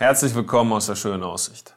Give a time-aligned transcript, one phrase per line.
[0.00, 1.74] Herzlich willkommen aus der schönen Aussicht.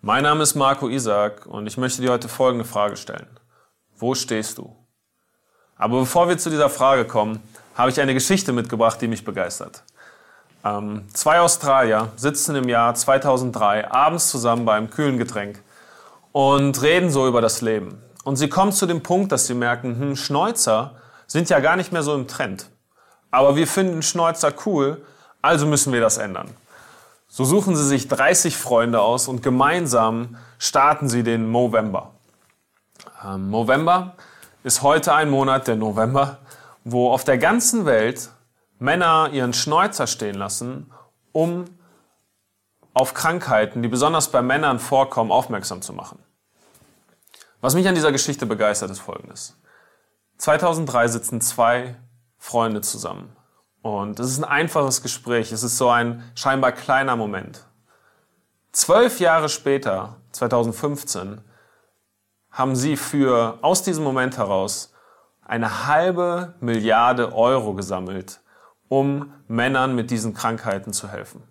[0.00, 3.26] Mein Name ist Marco Isaac und ich möchte dir heute folgende Frage stellen.
[3.98, 4.76] Wo stehst du?
[5.76, 7.42] Aber bevor wir zu dieser Frage kommen,
[7.74, 9.82] habe ich eine Geschichte mitgebracht, die mich begeistert.
[10.64, 15.60] Ähm, zwei Australier sitzen im Jahr 2003 abends zusammen bei einem kühlen Getränk
[16.30, 18.00] und reden so über das Leben.
[18.22, 20.94] Und sie kommen zu dem Punkt, dass sie merken, hm, Schnäuzer
[21.26, 22.70] sind ja gar nicht mehr so im Trend.
[23.32, 25.04] Aber wir finden Schnäuzer cool,
[25.42, 26.54] also müssen wir das ändern.
[27.36, 32.12] So suchen sie sich 30 Freunde aus und gemeinsam starten sie den Movember.
[33.24, 34.14] Ähm, Movember
[34.62, 36.38] ist heute ein Monat, der November,
[36.84, 38.30] wo auf der ganzen Welt
[38.78, 40.92] Männer ihren Schnäuzer stehen lassen,
[41.32, 41.64] um
[42.92, 46.20] auf Krankheiten, die besonders bei Männern vorkommen, aufmerksam zu machen.
[47.60, 49.56] Was mich an dieser Geschichte begeistert, ist Folgendes.
[50.38, 51.96] 2003 sitzen zwei
[52.38, 53.34] Freunde zusammen.
[53.84, 55.52] Und es ist ein einfaches Gespräch.
[55.52, 57.66] Es ist so ein scheinbar kleiner Moment.
[58.72, 61.42] Zwölf Jahre später, 2015,
[62.50, 64.94] haben sie für, aus diesem Moment heraus,
[65.42, 68.40] eine halbe Milliarde Euro gesammelt,
[68.88, 71.42] um Männern mit diesen Krankheiten zu helfen.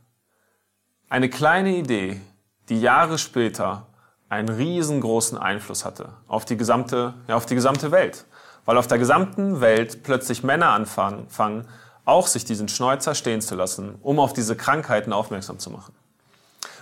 [1.09, 2.19] Eine kleine Idee,
[2.67, 3.85] die Jahre später
[4.27, 8.25] einen riesengroßen Einfluss hatte auf die gesamte, ja, auf die gesamte Welt.
[8.65, 11.67] Weil auf der gesamten Welt plötzlich Männer anfangen, fangen,
[12.05, 15.93] auch sich diesen Schnäuzer stehen zu lassen, um auf diese Krankheiten aufmerksam zu machen.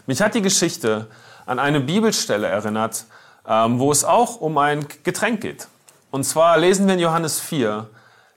[0.08, 1.08] Mich hat die Geschichte
[1.46, 3.06] an eine Bibelstelle erinnert,
[3.48, 5.68] ähm, wo es auch um ein Getränk geht.
[6.10, 7.88] Und zwar lesen wir in Johannes 4,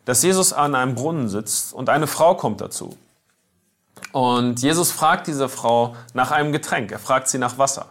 [0.04, 2.96] dass Jesus an einem Brunnen sitzt und eine Frau kommt dazu.
[4.12, 6.92] Und Jesus fragt diese Frau nach einem Getränk.
[6.92, 7.86] Er fragt sie nach Wasser.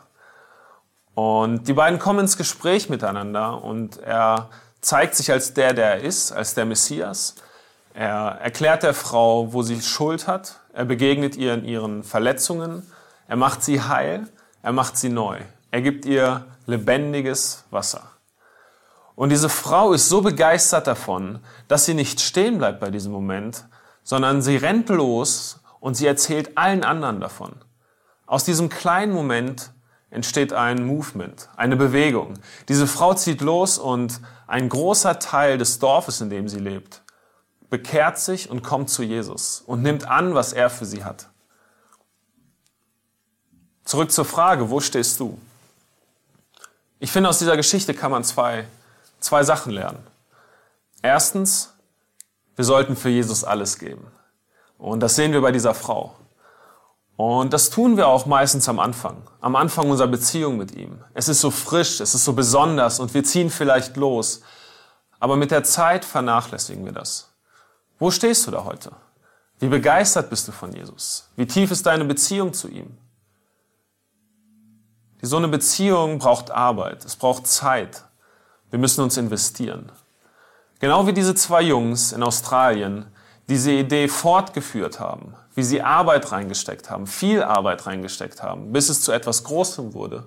[1.16, 4.50] Und die beiden kommen ins Gespräch miteinander und er
[4.82, 7.36] zeigt sich als der, der er ist, als der Messias.
[7.94, 10.60] Er erklärt der Frau, wo sie Schuld hat.
[10.74, 12.90] Er begegnet ihr in ihren Verletzungen.
[13.28, 14.28] Er macht sie heil.
[14.64, 15.40] Er macht sie neu.
[15.70, 18.04] Er gibt ihr lebendiges Wasser.
[19.16, 23.66] Und diese Frau ist so begeistert davon, dass sie nicht stehen bleibt bei diesem Moment,
[24.04, 27.54] sondern sie rennt los und sie erzählt allen anderen davon.
[28.26, 29.72] Aus diesem kleinen Moment
[30.10, 32.36] entsteht ein Movement, eine Bewegung.
[32.70, 37.03] Diese Frau zieht los und ein großer Teil des Dorfes, in dem sie lebt,
[37.74, 41.30] bekehrt sich und kommt zu Jesus und nimmt an, was er für sie hat.
[43.84, 45.40] Zurück zur Frage, wo stehst du?
[47.00, 48.68] Ich finde, aus dieser Geschichte kann man zwei,
[49.20, 50.06] zwei Sachen lernen.
[51.02, 51.74] Erstens,
[52.56, 54.06] wir sollten für Jesus alles geben.
[54.78, 56.14] Und das sehen wir bei dieser Frau.
[57.18, 61.04] Und das tun wir auch meistens am Anfang, am Anfang unserer Beziehung mit ihm.
[61.16, 64.42] Es ist so frisch, es ist so besonders und wir ziehen vielleicht los.
[65.20, 67.33] Aber mit der Zeit vernachlässigen wir das.
[68.04, 68.92] Wo stehst du da heute?
[69.60, 71.30] Wie begeistert bist du von Jesus?
[71.38, 72.98] Wie tief ist deine Beziehung zu ihm?
[75.22, 78.04] So eine Beziehung braucht Arbeit, es braucht Zeit.
[78.72, 79.90] Wir müssen uns investieren.
[80.82, 83.06] Genau wie diese zwei Jungs in Australien
[83.48, 89.02] diese Idee fortgeführt haben, wie sie Arbeit reingesteckt haben, viel Arbeit reingesteckt haben, bis es
[89.02, 90.26] zu etwas Großem wurde,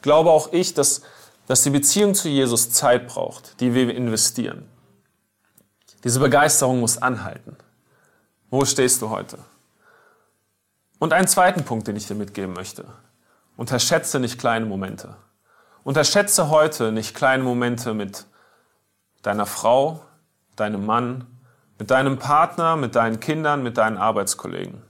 [0.00, 1.02] glaube auch ich, dass,
[1.46, 4.69] dass die Beziehung zu Jesus Zeit braucht, die wir investieren.
[6.04, 7.56] Diese Begeisterung muss anhalten.
[8.48, 9.38] Wo stehst du heute?
[10.98, 12.84] Und einen zweiten Punkt, den ich dir mitgeben möchte.
[13.56, 15.16] Unterschätze nicht kleine Momente.
[15.84, 18.26] Unterschätze heute nicht kleine Momente mit
[19.22, 20.02] deiner Frau,
[20.56, 21.26] deinem Mann,
[21.78, 24.82] mit deinem Partner, mit deinen Kindern, mit deinen Arbeitskollegen.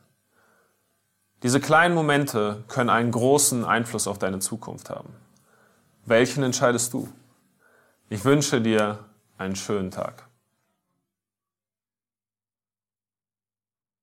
[1.43, 5.15] Diese kleinen Momente können einen großen Einfluss auf deine Zukunft haben.
[6.05, 7.09] Welchen entscheidest du?
[8.09, 8.99] Ich wünsche dir
[9.39, 10.30] einen schönen Tag.